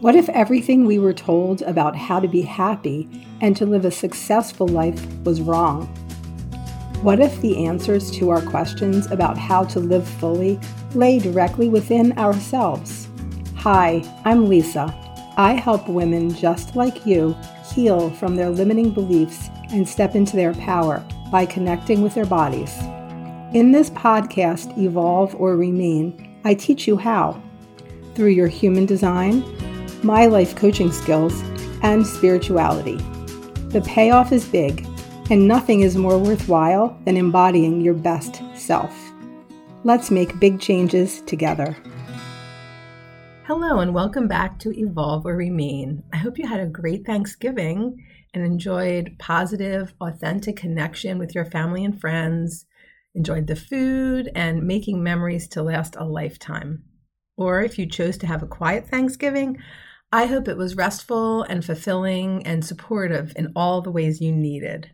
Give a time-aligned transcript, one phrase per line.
[0.00, 3.90] What if everything we were told about how to be happy and to live a
[3.90, 5.86] successful life was wrong?
[7.00, 10.60] What if the answers to our questions about how to live fully
[10.94, 13.08] lay directly within ourselves?
[13.56, 14.94] Hi, I'm Lisa.
[15.38, 17.34] I help women just like you
[17.74, 22.76] heal from their limiting beliefs and step into their power by connecting with their bodies.
[23.54, 27.42] In this podcast, Evolve or Remain, I teach you how.
[28.14, 29.42] Through your human design,
[30.06, 31.42] my life coaching skills,
[31.82, 32.96] and spirituality.
[33.70, 34.86] The payoff is big,
[35.30, 38.96] and nothing is more worthwhile than embodying your best self.
[39.82, 41.76] Let's make big changes together.
[43.48, 46.04] Hello, and welcome back to Evolve or Remain.
[46.12, 51.84] I hope you had a great Thanksgiving and enjoyed positive, authentic connection with your family
[51.84, 52.64] and friends,
[53.16, 56.84] enjoyed the food, and making memories to last a lifetime.
[57.36, 59.58] Or if you chose to have a quiet Thanksgiving,
[60.12, 64.90] I hope it was restful and fulfilling and supportive in all the ways you needed.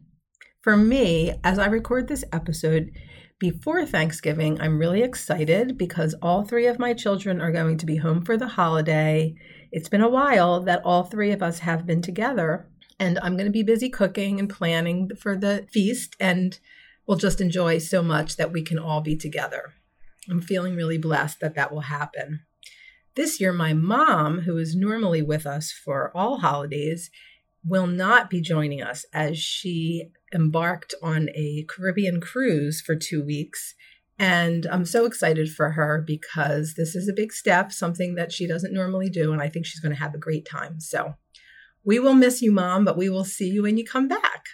[0.62, 2.90] For me, as I record this episode
[3.38, 7.96] before Thanksgiving, I'm really excited because all three of my children are going to be
[7.96, 9.34] home for the holiday.
[9.70, 13.46] It's been a while that all three of us have been together, and I'm going
[13.46, 16.58] to be busy cooking and planning for the feast, and
[17.06, 19.74] we'll just enjoy so much that we can all be together.
[20.30, 22.40] I'm feeling really blessed that that will happen.
[23.14, 27.10] This year, my mom, who is normally with us for all holidays,
[27.64, 33.74] will not be joining us as she embarked on a Caribbean cruise for two weeks.
[34.18, 38.46] And I'm so excited for her because this is a big step, something that she
[38.46, 39.32] doesn't normally do.
[39.32, 40.80] And I think she's going to have a great time.
[40.80, 41.14] So
[41.84, 44.46] we will miss you, Mom, but we will see you when you come back.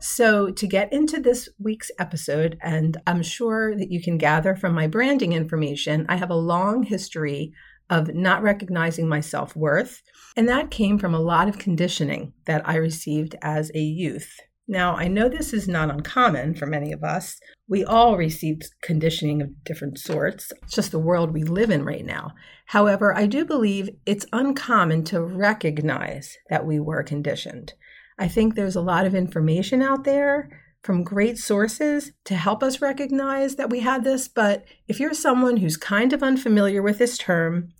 [0.00, 4.72] So, to get into this week's episode, and I'm sure that you can gather from
[4.72, 7.52] my branding information, I have a long history
[7.90, 10.02] of not recognizing my self worth.
[10.36, 14.38] And that came from a lot of conditioning that I received as a youth.
[14.70, 17.40] Now, I know this is not uncommon for many of us.
[17.68, 20.52] We all received conditioning of different sorts.
[20.62, 22.32] It's just the world we live in right now.
[22.66, 27.72] However, I do believe it's uncommon to recognize that we were conditioned.
[28.18, 30.50] I think there's a lot of information out there
[30.82, 34.28] from great sources to help us recognize that we had this.
[34.28, 37.70] But if you're someone who's kind of unfamiliar with this term,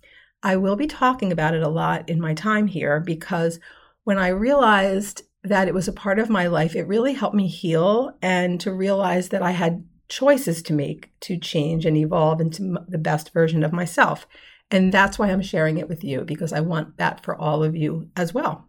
[0.41, 3.59] I will be talking about it a lot in my time here because
[4.03, 7.47] when I realized that it was a part of my life, it really helped me
[7.47, 12.77] heal and to realize that I had choices to make to change and evolve into
[12.87, 14.27] the best version of myself.
[14.71, 17.75] And that's why I'm sharing it with you because I want that for all of
[17.75, 18.65] you as well.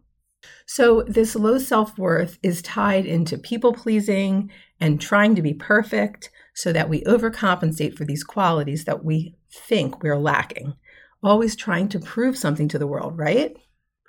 [0.67, 4.51] So, this low self worth is tied into people pleasing
[4.81, 10.03] and trying to be perfect so that we overcompensate for these qualities that we think
[10.03, 10.75] we're lacking
[11.23, 13.57] always trying to prove something to the world, right?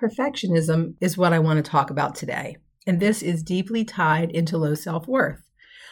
[0.02, 2.58] Perfectionism is what I want to talk about today.
[2.88, 5.42] And this is deeply tied into low self worth.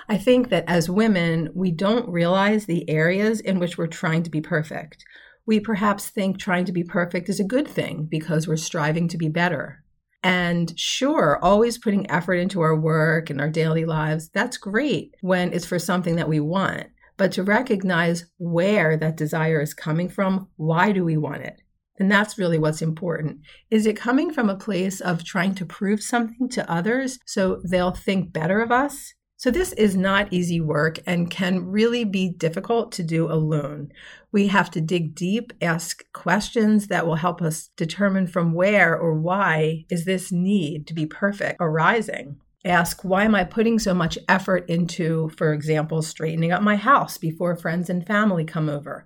[0.07, 4.31] I think that as women, we don't realize the areas in which we're trying to
[4.31, 5.03] be perfect.
[5.46, 9.18] We perhaps think trying to be perfect is a good thing because we're striving to
[9.18, 9.84] be better.
[10.24, 15.53] And sure, always putting effort into our work and our daily lives, that's great when
[15.53, 16.88] it's for something that we want
[17.19, 20.47] but to recognize where that desire is coming from.
[20.56, 21.62] Why do we want it?
[22.00, 23.41] And that's really what's important.
[23.69, 27.91] Is it coming from a place of trying to prove something to others so they'll
[27.91, 29.13] think better of us?
[29.35, 33.90] So, this is not easy work and can really be difficult to do alone.
[34.31, 39.13] We have to dig deep, ask questions that will help us determine from where or
[39.13, 44.18] why is this need to be perfect arising ask why am I putting so much
[44.28, 49.06] effort into, for example, straightening up my house before friends and family come over?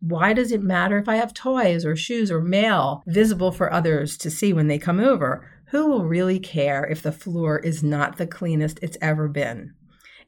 [0.00, 4.16] Why does it matter if I have toys or shoes or mail visible for others
[4.18, 5.50] to see when they come over?
[5.70, 9.74] Who will really care if the floor is not the cleanest it's ever been?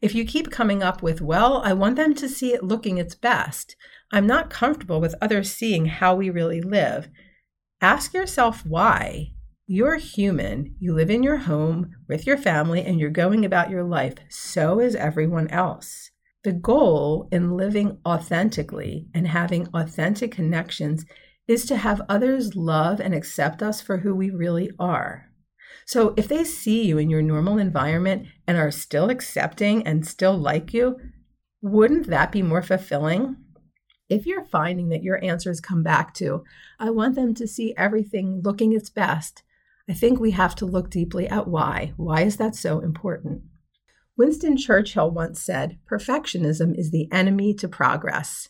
[0.03, 3.15] If you keep coming up with, well, I want them to see it looking its
[3.15, 3.77] best,
[4.13, 7.09] I'm not comfortable with others seeing how we really live,
[7.81, 9.33] ask yourself why
[9.69, 10.77] you're human.
[10.79, 14.15] You live in your home with your family and you're going about your life.
[14.29, 16.11] So is everyone else.
[16.45, 21.05] The goal in living authentically and having authentic connections
[21.49, 25.27] is to have others love and accept us for who we really are.
[25.85, 30.37] So if they see you in your normal environment and are still accepting and still
[30.37, 30.97] like you,
[31.61, 33.37] wouldn't that be more fulfilling?
[34.09, 36.45] If you're finding that your answers come back to,
[36.79, 39.43] I want them to see everything looking its best,
[39.89, 41.93] I think we have to look deeply at why.
[41.97, 43.43] Why is that so important?
[44.17, 48.49] Winston Churchill once said, Perfectionism is the enemy to progress.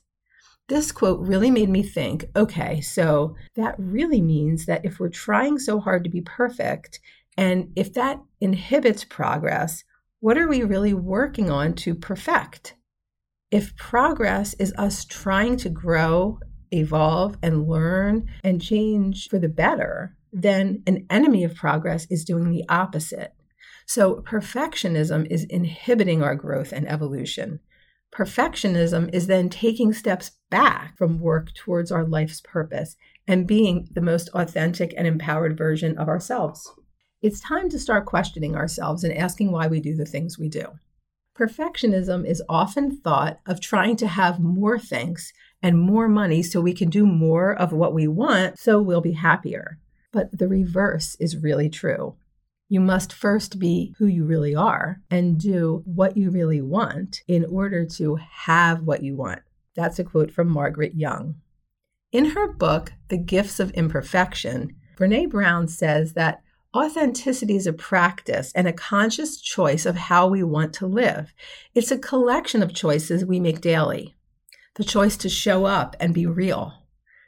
[0.69, 5.59] This quote really made me think okay, so that really means that if we're trying
[5.59, 7.01] so hard to be perfect,
[7.37, 9.85] and if that inhibits progress,
[10.21, 12.75] what are we really working on to perfect?
[13.51, 16.41] If progress is us trying to grow,
[16.73, 22.51] evolve, and learn and change for the better, then an enemy of progress is doing
[22.51, 23.33] the opposite.
[23.87, 27.61] So, perfectionism is inhibiting our growth and evolution.
[28.15, 32.97] Perfectionism is then taking steps back from work towards our life's purpose
[33.27, 36.71] and being the most authentic and empowered version of ourselves.
[37.23, 40.67] It's time to start questioning ourselves and asking why we do the things we do.
[41.35, 46.75] Perfectionism is often thought of trying to have more things and more money so we
[46.75, 49.79] can do more of what we want so we'll be happier.
[50.17, 52.17] But the reverse is really true.
[52.71, 57.45] You must first be who you really are and do what you really want in
[57.45, 59.43] order to have what you want.
[59.75, 61.35] That's a quote from Margaret Young.
[62.13, 66.41] In her book, The Gifts of Imperfection, Brene Brown says that
[66.75, 71.35] authenticity is a practice and a conscious choice of how we want to live.
[71.75, 74.15] It's a collection of choices we make daily.
[74.77, 76.86] The choice to show up and be real,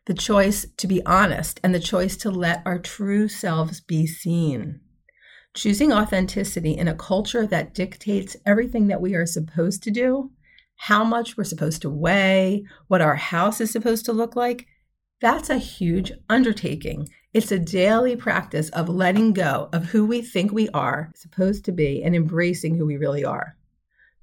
[0.09, 4.81] the choice to be honest, and the choice to let our true selves be seen.
[5.53, 10.31] Choosing authenticity in a culture that dictates everything that we are supposed to do,
[10.77, 14.67] how much we're supposed to weigh, what our house is supposed to look like,
[15.21, 17.07] that's a huge undertaking.
[17.35, 21.73] It's a daily practice of letting go of who we think we are supposed to
[21.73, 23.59] be and embracing who we really are.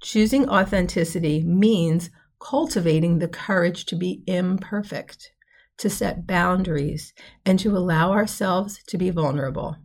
[0.02, 2.10] Choosing authenticity means
[2.40, 5.32] cultivating the courage to be imperfect,
[5.77, 7.13] to set boundaries,
[7.45, 9.77] and to allow ourselves to be vulnerable.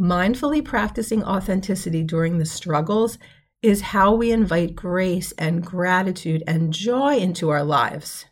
[0.00, 3.18] Mindfully practicing authenticity during the struggles
[3.62, 8.26] is how we invite grace and gratitude and joy into our lives.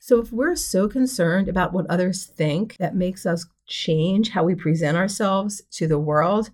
[0.00, 4.56] So, if we're so concerned about what others think that makes us change how we
[4.56, 6.50] present ourselves to the world,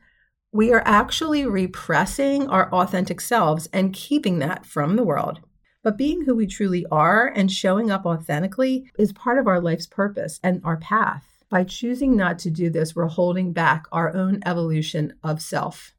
[0.53, 5.41] we are actually repressing our authentic selves and keeping that from the world.
[5.89, 9.87] But being who we truly are and showing up authentically is part of our life's
[9.87, 11.43] purpose and our path.
[11.49, 15.95] By choosing not to do this, we're holding back our own evolution of self.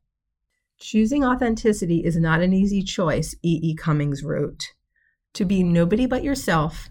[0.78, 3.60] Choosing authenticity is not an easy choice, E.
[3.64, 3.76] E.
[3.76, 4.74] Cummings wrote.
[5.34, 6.90] To be nobody but yourself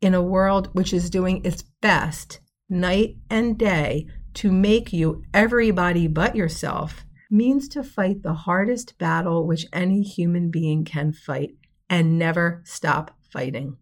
[0.00, 2.40] in a world which is doing its best
[2.70, 4.06] night and day
[4.36, 10.50] to make you everybody but yourself means to fight the hardest battle which any human
[10.50, 11.50] being can fight
[11.88, 13.76] and never stop fighting.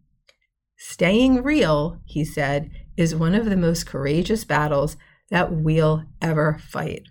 [0.76, 4.97] Staying real, he said, is one of the most courageous battles
[5.31, 7.05] that we'll ever fight.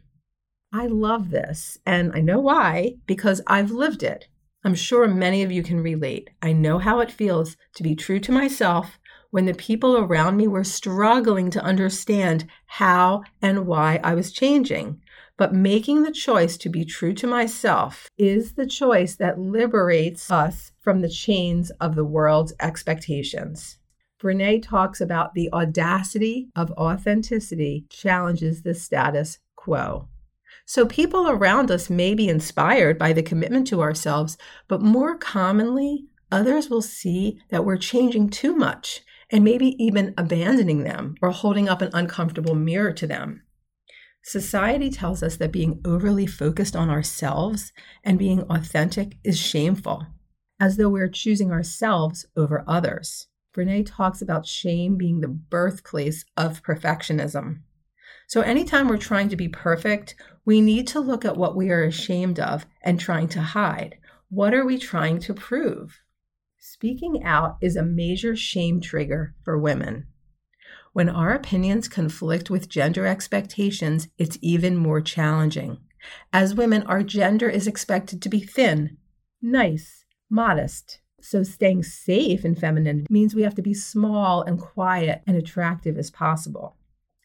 [0.73, 4.27] I love this, and I know why, because I've lived it.
[4.63, 6.29] I'm sure many of you can relate.
[6.41, 8.99] I know how it feels to be true to myself
[9.29, 15.01] when the people around me were struggling to understand how and why I was changing.
[15.37, 20.71] But making the choice to be true to myself is the choice that liberates us
[20.79, 23.77] from the chains of the world's expectations.
[24.21, 30.07] Brene talks about the audacity of authenticity challenges the status quo.
[30.65, 34.37] So, people around us may be inspired by the commitment to ourselves,
[34.67, 40.83] but more commonly, others will see that we're changing too much and maybe even abandoning
[40.83, 43.41] them or holding up an uncomfortable mirror to them.
[44.27, 47.71] Society tells us that being overly focused on ourselves
[48.03, 50.07] and being authentic is shameful,
[50.59, 53.27] as though we're choosing ourselves over others.
[53.55, 57.59] Brene talks about shame being the birthplace of perfectionism.
[58.27, 61.83] So, anytime we're trying to be perfect, we need to look at what we are
[61.83, 63.99] ashamed of and trying to hide.
[64.29, 65.99] What are we trying to prove?
[66.57, 70.07] Speaking out is a major shame trigger for women.
[70.95, 75.79] When our opinions conflict with gender expectations, it's even more challenging.
[76.31, 78.95] As women, our gender is expected to be thin,
[79.41, 81.01] nice, modest.
[81.19, 85.97] So, staying safe in feminine means we have to be small and quiet and attractive
[85.97, 86.77] as possible.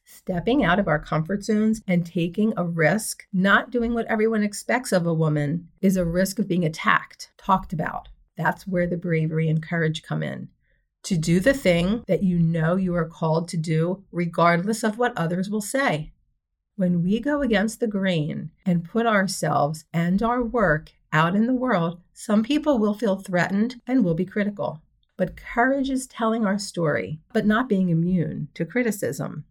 [0.05, 4.91] Stepping out of our comfort zones and taking a risk, not doing what everyone expects
[4.91, 8.09] of a woman, is a risk of being attacked, talked about.
[8.37, 10.49] That's where the bravery and courage come in
[11.03, 15.17] to do the thing that you know you are called to do, regardless of what
[15.17, 16.13] others will say.
[16.77, 21.55] When we go against the grain and put ourselves and our work out in the
[21.55, 24.81] world, some people will feel threatened and will be critical.
[25.17, 29.45] But courage is telling our story, but not being immune to criticism.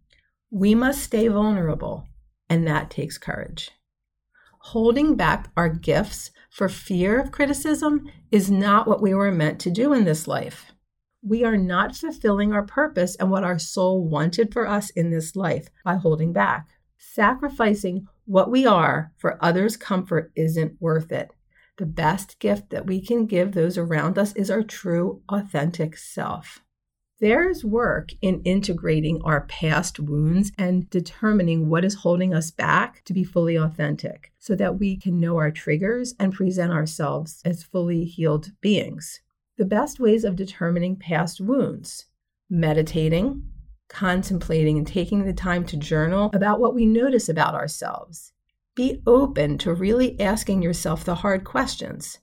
[0.50, 2.08] We must stay vulnerable,
[2.48, 3.70] and that takes courage.
[4.58, 9.70] Holding back our gifts for fear of criticism is not what we were meant to
[9.70, 10.72] do in this life.
[11.22, 15.36] We are not fulfilling our purpose and what our soul wanted for us in this
[15.36, 16.68] life by holding back.
[16.98, 21.30] Sacrificing what we are for others' comfort isn't worth it.
[21.76, 26.60] The best gift that we can give those around us is our true, authentic self.
[27.20, 33.12] There's work in integrating our past wounds and determining what is holding us back to
[33.12, 38.06] be fully authentic so that we can know our triggers and present ourselves as fully
[38.06, 39.20] healed beings.
[39.60, 42.06] The best ways of determining past wounds
[42.48, 43.42] meditating,
[43.90, 48.32] contemplating, and taking the time to journal about what we notice about ourselves.
[48.74, 52.20] Be open to really asking yourself the hard questions.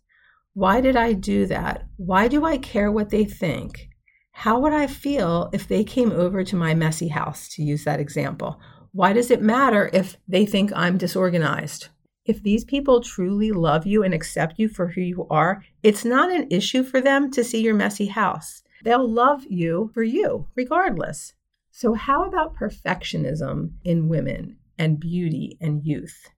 [0.56, 1.86] Why did I do that?
[1.98, 3.88] Why do I care what they think?
[4.32, 8.00] How would I feel if they came over to my messy house, to use that
[8.00, 8.60] example?
[8.94, 11.90] Why does it matter if they think I'm disorganized?
[12.28, 16.32] If these people truly love you and accept you for who you are, it's not
[16.32, 18.62] an issue for them to see your messy house.
[18.84, 21.34] They'll love you for you, regardless.
[21.72, 26.30] So, how about perfectionism in women and beauty and youth?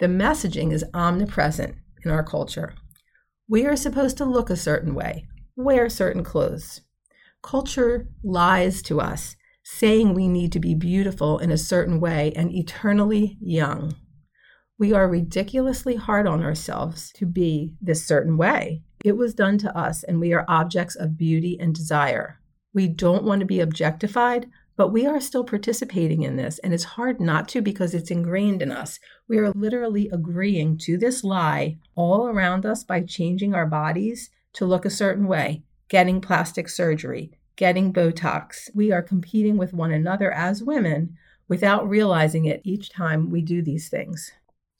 [0.00, 2.74] The messaging is omnipresent in our culture.
[3.48, 6.80] We are supposed to look a certain way, wear certain clothes,
[7.46, 12.52] Culture lies to us, saying we need to be beautiful in a certain way and
[12.52, 13.94] eternally young.
[14.78, 18.82] We are ridiculously hard on ourselves to be this certain way.
[19.02, 22.40] It was done to us, and we are objects of beauty and desire.
[22.74, 26.84] We don't want to be objectified, but we are still participating in this, and it's
[26.84, 29.00] hard not to because it's ingrained in us.
[29.28, 34.66] We are literally agreeing to this lie all around us by changing our bodies to
[34.66, 38.68] look a certain way, getting plastic surgery, getting Botox.
[38.74, 41.16] We are competing with one another as women
[41.48, 44.32] without realizing it each time we do these things.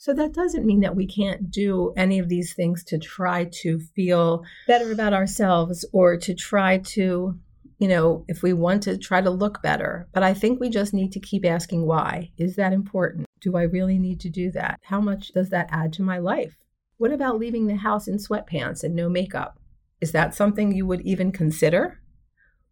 [0.07, 3.81] So that doesn't mean that we can't do any of these things to try to
[3.81, 7.37] feel better about ourselves or to try to,
[7.81, 10.07] you know, if we want to try to look better.
[10.13, 12.31] But I think we just need to keep asking why.
[12.39, 13.27] Is that important?
[13.41, 14.79] Do I really need to do that?
[14.85, 16.55] How much does that add to my life?
[16.99, 19.59] What about leaving the house in sweatpants and no makeup?
[20.01, 22.01] Is that something you would even consider?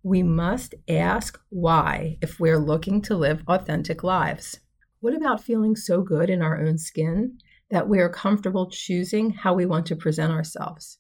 [0.05, 4.61] We must ask why if we're looking to live authentic lives.
[5.05, 7.37] What about feeling so good in our own skin
[7.69, 10.97] that we are comfortable choosing how we want to present ourselves?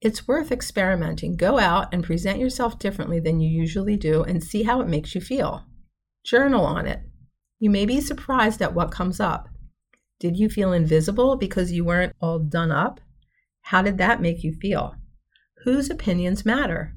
[0.00, 1.34] It's worth experimenting.
[1.34, 5.16] Go out and present yourself differently than you usually do and see how it makes
[5.16, 5.64] you feel.
[6.22, 7.00] Journal on it.
[7.58, 9.48] You may be surprised at what comes up.
[10.20, 13.00] Did you feel invisible because you weren't all done up?
[13.62, 14.94] How did that make you feel?
[15.64, 16.94] Whose opinions matter?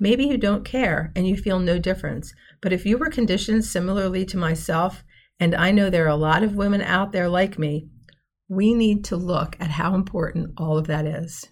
[0.00, 2.34] Maybe you don't care and you feel no difference.
[2.60, 5.04] But if you were conditioned similarly to myself,
[5.38, 7.88] and I know there are a lot of women out there like me,
[8.48, 11.46] we need to look at how important all of that is.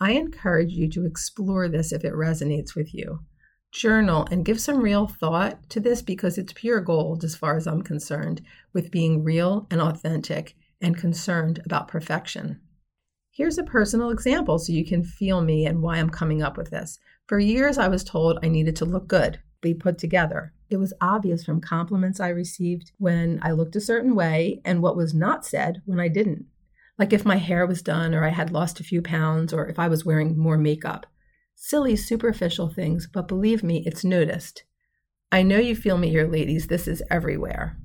[0.00, 3.20] I encourage you to explore this if it resonates with you.
[3.72, 7.66] Journal and give some real thought to this because it's pure gold, as far as
[7.66, 12.60] I'm concerned, with being real and authentic and concerned about perfection.
[13.30, 16.70] Here's a personal example so you can feel me and why I'm coming up with
[16.70, 16.98] this.
[17.26, 20.52] For years, I was told I needed to look good, be put together.
[20.68, 24.96] It was obvious from compliments I received when I looked a certain way and what
[24.96, 26.46] was not said when I didn't.
[26.98, 29.78] Like if my hair was done or I had lost a few pounds or if
[29.78, 31.06] I was wearing more makeup.
[31.54, 34.64] Silly, superficial things, but believe me, it's noticed.
[35.32, 36.66] I know you feel me here, ladies.
[36.66, 37.76] This is everywhere.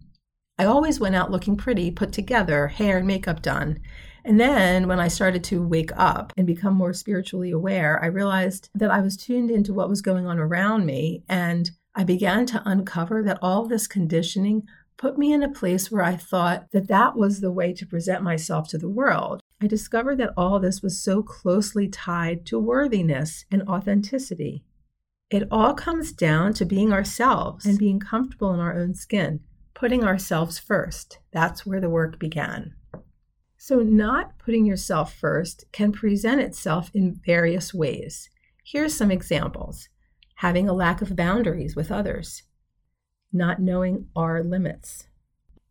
[0.57, 3.79] I always went out looking pretty, put together, hair and makeup done.
[4.25, 8.69] And then when I started to wake up and become more spiritually aware, I realized
[8.73, 11.23] that I was tuned into what was going on around me.
[11.29, 14.63] And I began to uncover that all this conditioning
[14.97, 18.23] put me in a place where I thought that that was the way to present
[18.23, 19.41] myself to the world.
[19.61, 24.63] I discovered that all this was so closely tied to worthiness and authenticity.
[25.29, 29.41] It all comes down to being ourselves and being comfortable in our own skin,
[29.75, 31.19] putting ourselves first.
[31.31, 32.73] That's where the work began.
[33.67, 38.29] So, not putting yourself first can present itself in various ways.
[38.63, 39.89] Here's some examples.
[40.35, 42.43] Having a lack of boundaries with others,
[43.33, 45.07] not knowing our limits,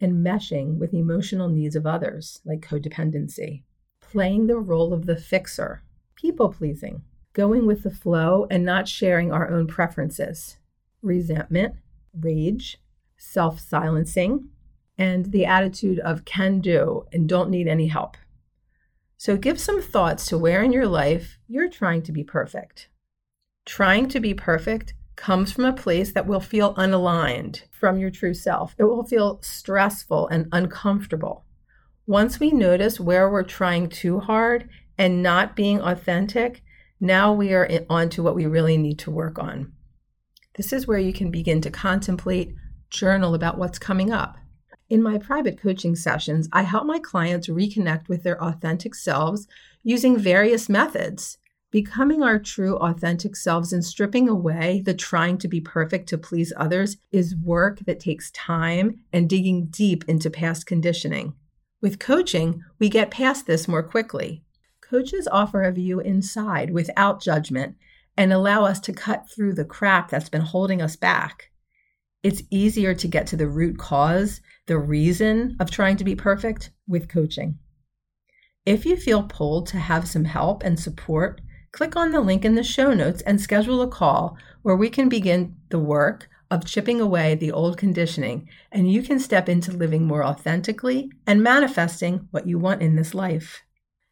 [0.00, 3.62] and meshing with emotional needs of others, like codependency,
[4.00, 5.84] playing the role of the fixer,
[6.16, 10.56] people pleasing, going with the flow and not sharing our own preferences,
[11.00, 11.76] resentment,
[12.12, 12.76] rage,
[13.16, 14.48] self silencing,
[14.96, 18.16] and the attitude of can do and don't need any help.
[19.16, 22.88] So give some thoughts to where in your life you're trying to be perfect.
[23.64, 28.34] Trying to be perfect comes from a place that will feel unaligned from your true
[28.34, 28.74] self.
[28.78, 31.44] It will feel stressful and uncomfortable.
[32.06, 36.62] Once we notice where we're trying too hard and not being authentic,
[37.00, 39.72] Now we are on to what we really need to work on.
[40.56, 42.54] This is where you can begin to contemplate,
[42.88, 44.36] journal about what's coming up.
[44.94, 49.48] In my private coaching sessions, I help my clients reconnect with their authentic selves
[49.82, 51.36] using various methods.
[51.72, 56.52] Becoming our true authentic selves and stripping away the trying to be perfect to please
[56.56, 61.34] others is work that takes time and digging deep into past conditioning.
[61.82, 64.44] With coaching, we get past this more quickly.
[64.80, 67.74] Coaches offer a view inside without judgment
[68.16, 71.50] and allow us to cut through the crap that's been holding us back.
[72.24, 76.70] It's easier to get to the root cause, the reason of trying to be perfect
[76.88, 77.58] with coaching.
[78.64, 82.54] If you feel pulled to have some help and support, click on the link in
[82.54, 86.98] the show notes and schedule a call where we can begin the work of chipping
[86.98, 92.46] away the old conditioning and you can step into living more authentically and manifesting what
[92.46, 93.62] you want in this life.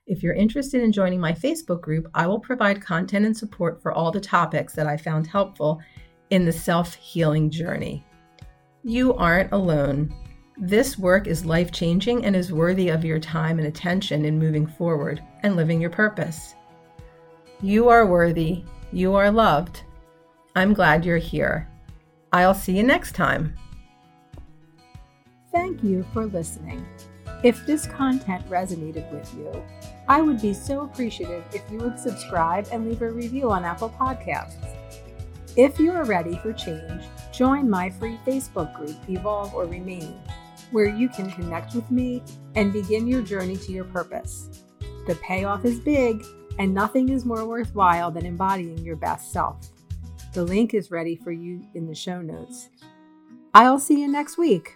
[0.07, 3.90] If you're interested in joining my Facebook group, I will provide content and support for
[3.90, 5.81] all the topics that I found helpful
[6.33, 8.03] in the self healing journey.
[8.83, 10.15] You aren't alone.
[10.57, 14.67] This work is life changing and is worthy of your time and attention in moving
[14.67, 16.55] forward and living your purpose.
[17.61, 18.65] You are worthy.
[18.93, 19.83] You are loved.
[20.57, 21.69] I'm glad you're here.
[22.33, 23.55] I'll see you next time.
[25.53, 26.87] Thank you for listening.
[27.45, 29.62] If this content resonated with you,
[30.09, 33.91] I would be so appreciative if you would subscribe and leave a review on Apple
[33.91, 34.72] Podcasts.
[35.54, 40.18] If you are ready for change, join my free Facebook group, Evolve or Remain,
[40.71, 42.23] where you can connect with me
[42.54, 44.62] and begin your journey to your purpose.
[45.06, 46.25] The payoff is big
[46.59, 49.68] and nothing is more worthwhile than embodying your best self.
[50.32, 52.71] The link is ready for you in the show notes.
[53.52, 54.75] I'll see you next week.